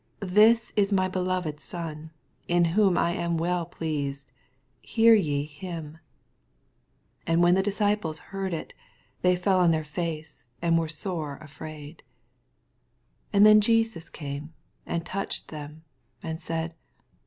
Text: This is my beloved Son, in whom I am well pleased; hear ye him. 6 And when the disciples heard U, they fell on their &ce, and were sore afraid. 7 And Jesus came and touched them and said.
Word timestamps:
This 0.33 0.73
is 0.75 0.91
my 0.91 1.07
beloved 1.07 1.59
Son, 1.59 2.09
in 2.47 2.65
whom 2.73 2.97
I 2.97 3.11
am 3.13 3.37
well 3.37 3.67
pleased; 3.67 4.31
hear 4.81 5.13
ye 5.13 5.45
him. 5.45 5.99
6 7.19 7.23
And 7.27 7.43
when 7.43 7.53
the 7.53 7.61
disciples 7.61 8.17
heard 8.33 8.51
U, 8.51 8.65
they 9.21 9.35
fell 9.35 9.59
on 9.59 9.69
their 9.69 9.83
&ce, 9.83 10.43
and 10.59 10.79
were 10.79 10.89
sore 10.89 11.37
afraid. 11.39 12.01
7 13.31 13.45
And 13.45 13.61
Jesus 13.61 14.09
came 14.09 14.55
and 14.87 15.05
touched 15.05 15.49
them 15.49 15.83
and 16.23 16.41
said. 16.41 16.73